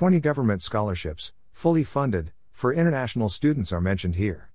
[0.00, 4.48] 20 government scholarships, fully funded, for international students are mentioned here.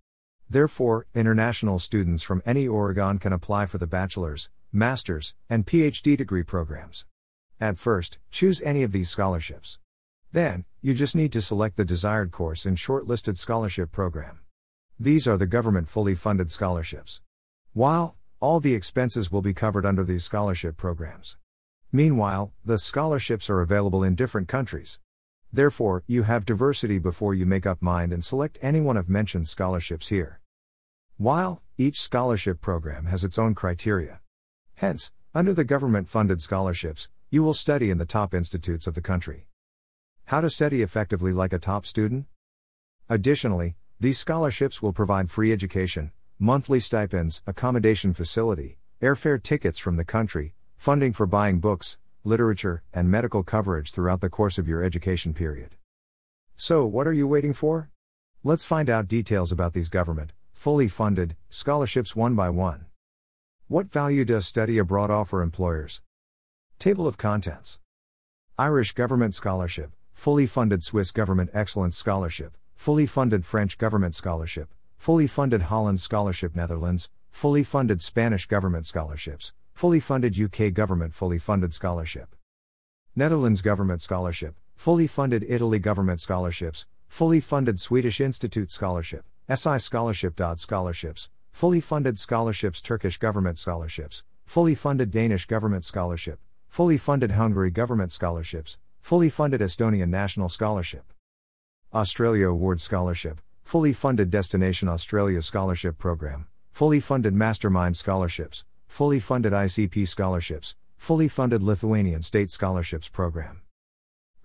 [0.49, 6.41] Therefore, international students from any Oregon can apply for the bachelor's, master's, and PhD degree
[6.41, 7.05] programs.
[7.61, 9.77] At first, choose any of these scholarships.
[10.31, 14.39] Then, you just need to select the desired course in shortlisted scholarship program.
[14.99, 17.21] These are the government fully funded scholarships.
[17.73, 21.37] While, all the expenses will be covered under these scholarship programs.
[21.91, 24.97] Meanwhile, the scholarships are available in different countries.
[25.55, 29.47] Therefore, you have diversity before you make up mind and select any one of mentioned
[29.47, 30.41] scholarships here.
[31.15, 34.19] While, each scholarship program has its own criteria.
[34.73, 39.01] Hence, under the government funded scholarships, you will study in the top institutes of the
[39.01, 39.47] country.
[40.25, 42.25] How to study effectively like a top student?
[43.07, 50.03] Additionally, these scholarships will provide free education, monthly stipends, accommodation facility, airfare tickets from the
[50.03, 55.33] country, funding for buying books, literature, and medical coverage throughout the course of your education
[55.33, 55.75] period.
[56.55, 57.89] So, what are you waiting for?
[58.43, 62.85] Let's find out details about these government, fully funded, scholarships one by one.
[63.67, 66.01] What value does study abroad offer employers?
[66.79, 67.79] Table of Contents
[68.57, 75.27] Irish Government Scholarship, fully funded Swiss Government Excellence Scholarship, fully funded French Government Scholarship, fully
[75.27, 81.73] funded Holland Scholarship Netherlands, fully funded Spanish Government Scholarships, fully funded UK Government Fully Funded
[81.73, 82.33] Scholarship.
[83.13, 90.39] Netherlands Government Scholarship, fully funded Italy Government Scholarships, fully funded Swedish Institute Scholarship, SI Scholarship.
[90.55, 97.69] Scholarships, fully funded scholarships Turkish Government Scholarships, fully funded Danish Government Scholarship, fully funded Hungary
[97.69, 101.11] Government Scholarships, fully funded Estonian National Scholarship.
[101.93, 109.53] Australia Award Scholarship, fully funded Destination Australia Scholarship Program, fully funded Mastermind Scholarships, fully funded
[109.53, 113.61] ICP Scholarships, fully funded Lithuanian State Scholarships Program.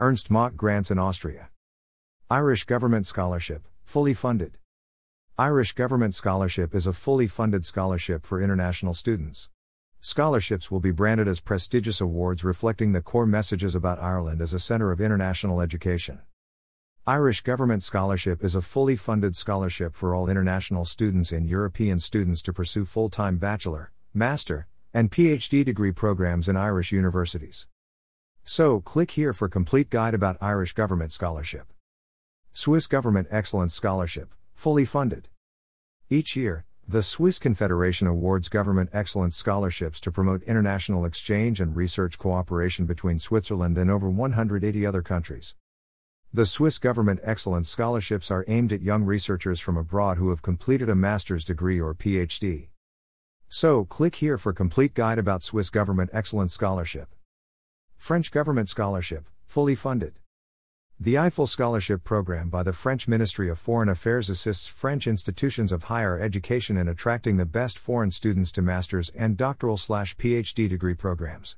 [0.00, 1.50] Ernst Mach Grants in Austria.
[2.30, 4.58] Irish Government Scholarship, fully funded.
[5.38, 9.48] Irish Government Scholarship is a fully funded scholarship for international students.
[10.00, 14.58] Scholarships will be branded as prestigious awards reflecting the core messages about Ireland as a
[14.58, 16.20] centre of international education.
[17.06, 22.42] Irish Government Scholarship is a fully funded scholarship for all international students and European students
[22.42, 27.68] to pursue full time bachelor, master, and PhD degree programs in Irish universities.
[28.44, 31.72] So, click here for complete guide about Irish Government Scholarship.
[32.52, 35.28] Swiss Government Excellence Scholarship, fully funded.
[36.08, 42.18] Each year, the Swiss Confederation awards government excellence scholarships to promote international exchange and research
[42.18, 45.54] cooperation between Switzerland and over 180 other countries.
[46.32, 50.88] The Swiss Government Excellence Scholarships are aimed at young researchers from abroad who have completed
[50.88, 52.69] a master's degree or PhD.
[53.52, 57.16] So, click here for complete guide about Swiss Government Excellence Scholarship.
[57.96, 60.20] French Government Scholarship, fully funded.
[61.00, 65.84] The Eiffel Scholarship Program by the French Ministry of Foreign Affairs assists French institutions of
[65.84, 71.56] higher education in attracting the best foreign students to master's and doctoral/PhD degree programs.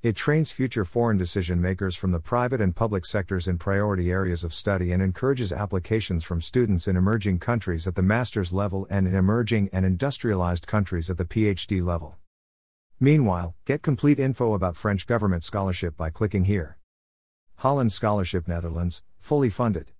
[0.00, 4.44] It trains future foreign decision makers from the private and public sectors in priority areas
[4.44, 9.08] of study and encourages applications from students in emerging countries at the master's level and
[9.08, 12.16] in emerging and industrialized countries at the PhD level.
[13.00, 16.78] Meanwhile, get complete info about French government scholarship by clicking here.
[17.56, 19.90] Holland Scholarship Netherlands, fully funded.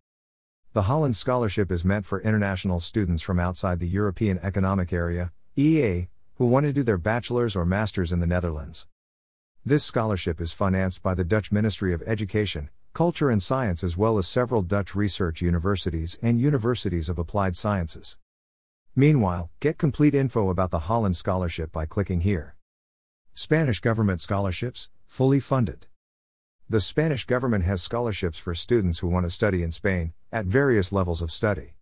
[0.75, 6.06] The Holland Scholarship is meant for international students from outside the European Economic Area, EEA,
[6.36, 8.86] who want to do their bachelor's or master's in the Netherlands.
[9.68, 14.16] This scholarship is financed by the Dutch Ministry of Education, Culture and Science as well
[14.16, 18.16] as several Dutch research universities and universities of applied sciences.
[18.96, 22.56] Meanwhile, get complete info about the Holland Scholarship by clicking here.
[23.34, 25.86] Spanish Government Scholarships, fully funded.
[26.70, 30.92] The Spanish government has scholarships for students who want to study in Spain, at various
[30.92, 31.74] levels of study.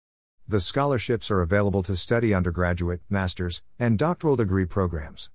[0.49, 5.31] The scholarships are available to study undergraduate, master's, and doctoral degree programs.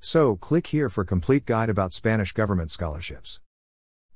[0.00, 3.40] So, click here for complete guide about Spanish government scholarships.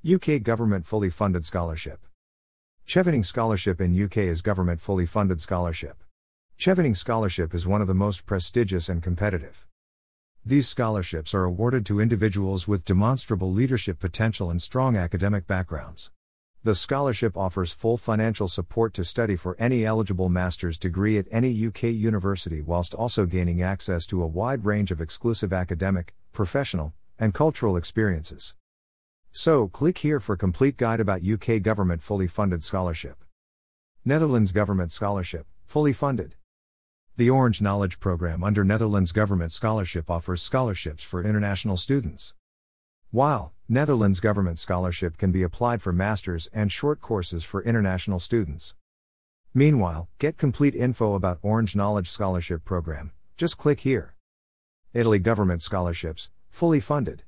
[0.09, 2.07] UK Government Fully Funded Scholarship.
[2.87, 6.03] Chevening Scholarship in UK is government fully funded scholarship.
[6.59, 9.67] Chevening Scholarship is one of the most prestigious and competitive.
[10.45, 16.11] These scholarships are awarded to individuals with demonstrable leadership potential and strong academic backgrounds.
[16.65, 21.67] The scholarship offers full financial support to study for any eligible master's degree at any
[21.67, 27.35] UK university whilst also gaining access to a wide range of exclusive academic, professional, and
[27.35, 28.55] cultural experiences.
[29.33, 33.25] So, click here for complete guide about UK government fully funded scholarship.
[34.05, 36.37] Netherlands Government Scholarship, fully funded.
[37.17, 42.35] The Orange Knowledge Program under Netherlands Government Scholarship offers scholarships for international students.
[43.11, 48.75] While Netherlands government scholarship can be applied for masters and short courses for international students.
[49.55, 53.13] Meanwhile, get complete info about Orange Knowledge Scholarship Program.
[53.37, 54.15] Just click here.
[54.93, 57.23] Italy government scholarships, fully funded.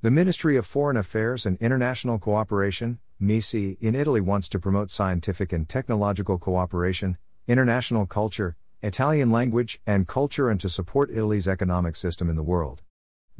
[0.00, 5.52] The Ministry of Foreign Affairs and International Cooperation, MISI, in Italy wants to promote scientific
[5.52, 7.18] and technological cooperation,
[7.48, 12.82] international culture, Italian language and culture and to support Italy's economic system in the world.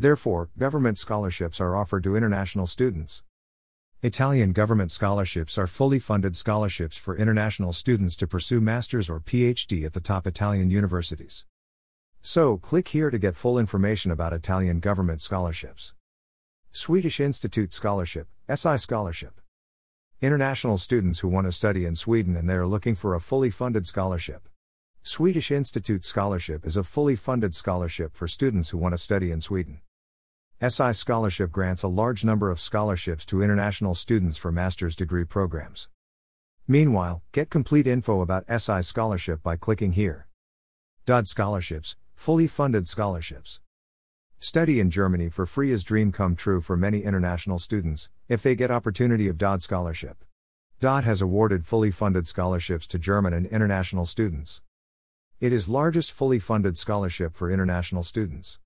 [0.01, 3.25] Therefore, government scholarships are offered to international students.
[4.01, 9.85] Italian government scholarships are fully funded scholarships for international students to pursue master's or PhD
[9.85, 11.47] at the top Italian universities.
[12.23, 15.95] So, click here to get full information about Italian government scholarships.
[16.71, 19.41] Swedish Institute Scholarship, SI Scholarship.
[20.21, 23.51] International students who want to study in Sweden and they are looking for a fully
[23.51, 24.49] funded scholarship.
[25.03, 29.41] Swedish Institute Scholarship is a fully funded scholarship for students who want to study in
[29.41, 29.81] Sweden.
[30.61, 35.89] SI Scholarship grants a large number of scholarships to international students for master's degree programs.
[36.67, 40.27] Meanwhile, get complete info about SI Scholarship by clicking here.
[41.07, 43.61] DAAD Scholarships, fully funded scholarships.
[44.41, 48.57] Study in Germany for free is dream come true for many international students if they
[48.57, 50.25] get opportunity of DAAD scholarship.
[50.81, 54.61] DAAD has awarded fully funded scholarships to German and international students.
[55.39, 58.59] It is largest fully funded scholarship for international students.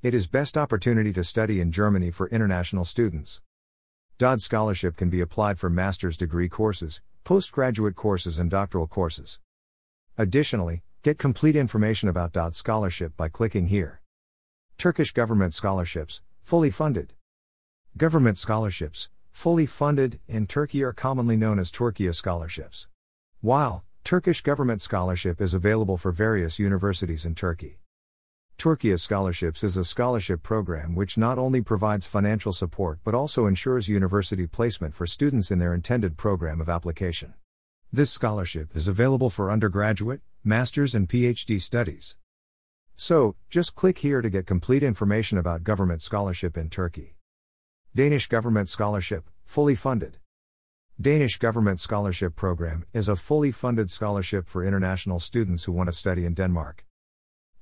[0.00, 3.40] It is best opportunity to study in Germany for international students.
[4.16, 9.40] DAAD scholarship can be applied for master's degree courses, postgraduate courses and doctoral courses.
[10.16, 14.00] Additionally, get complete information about DAAD scholarship by clicking here.
[14.76, 17.14] Turkish government scholarships, fully funded.
[17.96, 22.86] Government scholarships, fully funded, in Turkey are commonly known as Turkiye scholarships.
[23.40, 27.80] While Turkish government scholarship is available for various universities in Turkey.
[28.58, 33.88] Turkiye Scholarships is a scholarship program which not only provides financial support but also ensures
[33.88, 37.34] university placement for students in their intended program of application.
[37.92, 42.16] This scholarship is available for undergraduate, master's, and PhD studies.
[42.96, 47.14] So, just click here to get complete information about government scholarship in Turkey.
[47.94, 50.18] Danish Government Scholarship, fully funded.
[51.00, 55.92] Danish Government Scholarship Program is a fully funded scholarship for international students who want to
[55.92, 56.87] study in Denmark.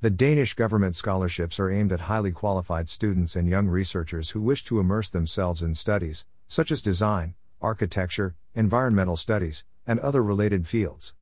[0.02, 4.62] The Danish government scholarships are aimed at highly qualified students and young researchers who wish
[4.64, 11.14] to immerse themselves in studies, such as design, architecture, environmental studies, and other related fields.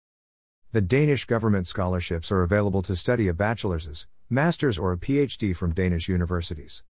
[0.73, 5.73] The Danish government scholarships are available to study a bachelor's, master's, or a PhD from
[5.73, 6.83] Danish universities.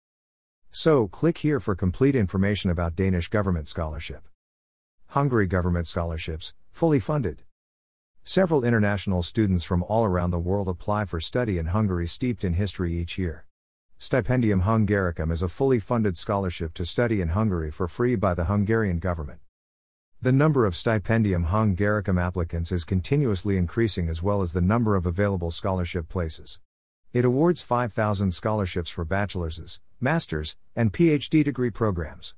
[0.71, 4.27] So, click here for complete information about Danish government scholarship.
[5.09, 7.43] Hungary government scholarships, fully funded.
[8.27, 12.53] Several international students from all around the world apply for study in Hungary steeped in
[12.53, 13.45] history each year.
[13.99, 18.45] Stipendium Hungaricum is a fully funded scholarship to study in Hungary for free by the
[18.45, 19.41] Hungarian government.
[20.23, 25.05] The number of Stipendium Hungaricum applicants is continuously increasing as well as the number of
[25.05, 26.59] available scholarship places.
[27.13, 32.33] It awards 5,000 scholarships for bachelor's, master's, and PhD degree programs.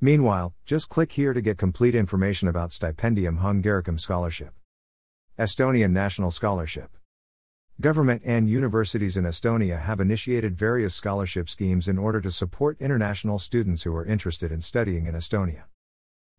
[0.00, 4.54] Meanwhile, just click here to get complete information about Stipendium Hungaricum scholarship.
[5.38, 6.90] Estonian National Scholarship.
[7.80, 13.38] Government and universities in Estonia have initiated various scholarship schemes in order to support international
[13.38, 15.62] students who are interested in studying in Estonia.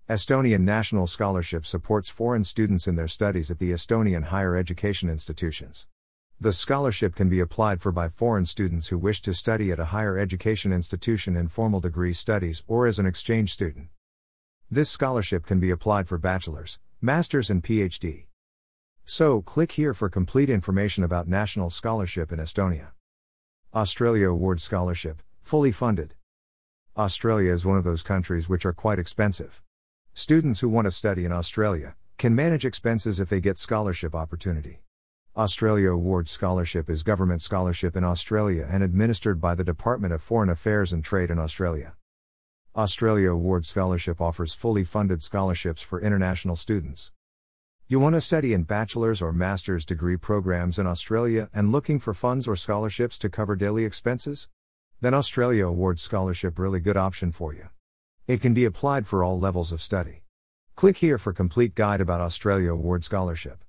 [0.07, 5.88] Estonian National Scholarship supports foreign students in their studies at the Estonian higher education institutions.
[6.39, 9.86] The scholarship can be applied for by foreign students who wish to study at a
[9.86, 13.88] higher education institution in formal degree studies or as an exchange student.
[14.70, 18.25] This scholarship can be applied for bachelor's, master's, and PhD.
[19.05, 22.91] So, click here for complete information about National Scholarship in Estonia.
[23.75, 26.15] Australia Award Scholarship, fully funded.
[26.95, 29.62] Australia is one of those countries which are quite expensive.
[30.13, 34.79] Students who want to study in Australia can manage expenses if they get scholarship opportunity.
[35.36, 40.50] Australia Award Scholarship is government scholarship in Australia and administered by the Department of Foreign
[40.50, 41.95] Affairs and Trade in Australia.
[42.75, 47.12] Australia Award Scholarship offers fully funded scholarships for international students.
[47.86, 52.13] You want to study in bachelor's or master's degree programs in Australia and looking for
[52.13, 54.48] funds or scholarships to cover daily expenses?
[55.02, 57.68] Then Australia Awards Scholarship really good option for you.
[58.25, 60.24] It can be applied for all levels of study.
[60.78, 63.66] Click here for complete guide about Australia Award Scholarship.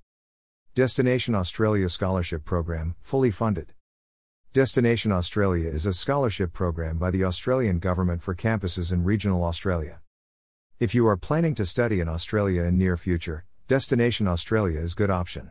[0.75, 3.73] Destination Australia Scholarship Program, fully funded.
[4.53, 9.99] Destination Australia is a scholarship program by the Australian government for campuses in regional Australia.
[10.79, 14.95] If you are planning to study in Australia in near future, Destination Australia is a
[14.95, 15.49] good option.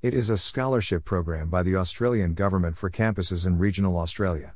[0.00, 4.54] It is a scholarship program by the Australian government for campuses in regional Australia.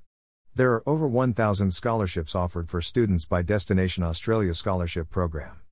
[0.55, 5.63] There are over 1,000 scholarships offered for students by Destination Australia Scholarship Program.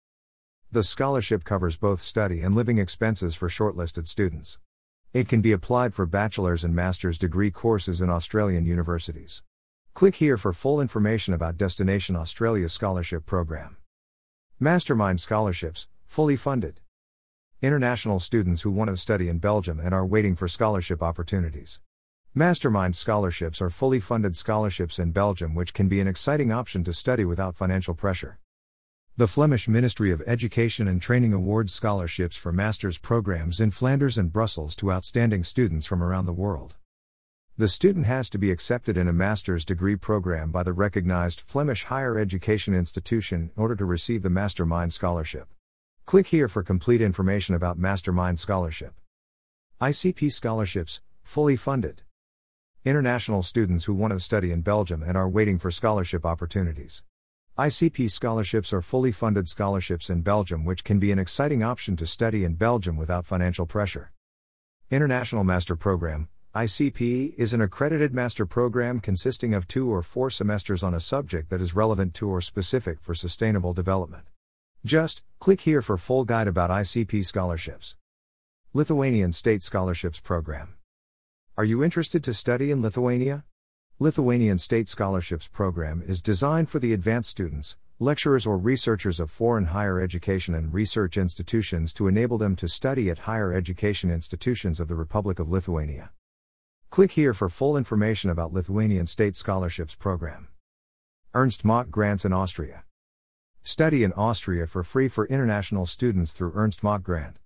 [0.73, 4.59] The scholarship covers both study and living expenses for shortlisted students.
[5.13, 9.45] It can be applied for bachelor's and master's degree courses in Australian universities.
[9.95, 13.77] Click here for full information about Destination Australia Scholarship Program.
[14.59, 16.81] Mastermind Scholarships, fully funded.
[17.62, 21.79] International students who want to study in Belgium and are waiting for scholarship opportunities.
[22.35, 26.95] Mastermind scholarships are fully funded scholarships in Belgium, which can be an exciting option to
[26.95, 28.38] study without financial pressure.
[29.19, 34.33] The Flemish Ministry of Education and Training awards scholarships for master's programs in Flanders and
[34.33, 36.79] Brussels to outstanding students from around the world.
[37.59, 41.85] The student has to be accepted in a master's degree program by the recognized Flemish
[41.85, 45.47] higher education institution in order to receive the Mastermind scholarship.
[46.11, 48.95] Click here for complete information about Mastermind scholarship.
[49.81, 52.02] ICP scholarships, fully funded.
[52.85, 57.05] International students who want to study in Belgium and are waiting for scholarship opportunities.
[57.57, 62.09] ICP scholarships are fully funded scholarships in Belgium, which can be an exciting option to
[62.09, 64.11] study in Belgium without financial pressure.
[64.90, 70.83] International Master Program ICP is an accredited master program consisting of two or four semesters
[70.83, 74.25] on a subject that is relevant to or specific for sustainable development.
[74.85, 77.97] Just click here for full guide about ICP scholarships.
[78.73, 80.75] Lithuanian State Scholarships Program.
[81.59, 83.45] Are you interested to study in Lithuania?
[83.99, 89.67] Lithuanian State Scholarships Program is designed for the advanced students, lecturers, or researchers of foreign
[89.67, 94.89] higher education and research institutions to enable them to study at higher education institutions of
[94.89, 96.11] the Republic of Lithuania.
[96.89, 100.49] Click here for full information about Lithuanian State Scholarships Program.
[101.35, 102.85] Ernst Mach Grants in Austria.
[103.62, 107.37] Study in Austria for free for international students through Ernst Mach Grant.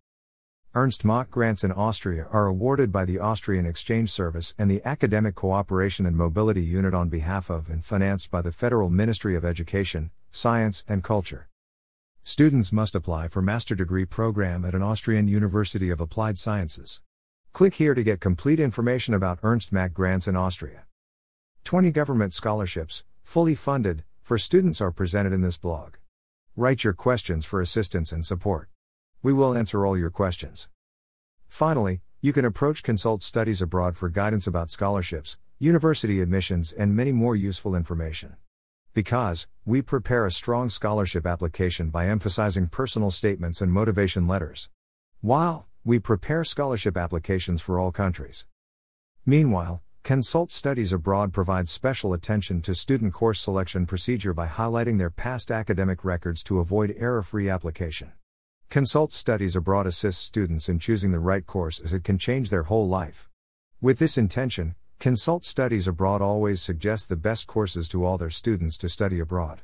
[0.72, 5.34] Ernst Mach grants in Austria are awarded by the Austrian Exchange Service and the Academic
[5.34, 10.12] Cooperation and Mobility Unit on behalf of and financed by the Federal Ministry of Education,
[10.30, 11.48] Science and Culture.
[12.22, 17.02] Students must apply for master degree program at an Austrian University of Applied Sciences.
[17.52, 20.84] Click here to get complete information about Ernst Mach grants in Austria.
[21.64, 25.96] 20 government scholarships, fully funded, for students are presented in this blog.
[26.56, 28.68] Write your questions for assistance and support.
[29.24, 30.68] We will answer all your questions.
[31.48, 37.10] Finally, you can approach Consult Studies Abroad for guidance about scholarships, university admissions, and many
[37.10, 38.36] more useful information.
[38.92, 44.68] Because, we prepare a strong scholarship application by emphasizing personal statements and motivation letters.
[45.22, 48.46] While, we prepare scholarship applications for all countries.
[49.26, 55.08] Meanwhile, Consult Studies Abroad provides special attention to student course selection procedure by highlighting their
[55.08, 58.12] past academic records to avoid error free application.
[58.68, 62.64] Consult Studies Abroad assists students in choosing the right course as it can change their
[62.64, 63.30] whole life.
[63.80, 68.76] With this intention, Consult Studies Abroad always suggests the best courses to all their students
[68.76, 69.62] to study abroad.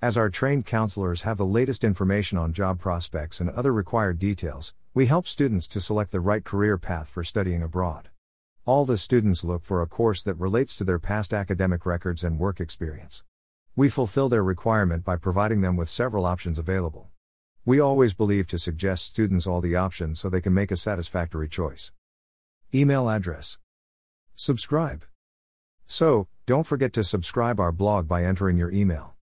[0.00, 4.72] As our trained counselors have the latest information on job prospects and other required details,
[4.94, 8.09] we help students to select the right career path for studying abroad.
[8.70, 12.38] All the students look for a course that relates to their past academic records and
[12.38, 13.24] work experience.
[13.74, 17.08] We fulfill their requirement by providing them with several options available.
[17.64, 21.48] We always believe to suggest students all the options so they can make a satisfactory
[21.48, 21.90] choice.
[22.72, 23.58] Email address.
[24.36, 25.04] Subscribe.
[25.88, 29.16] So, don't forget to subscribe our blog by entering your email.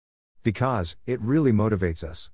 [0.42, 2.24] Because, it really motivates us.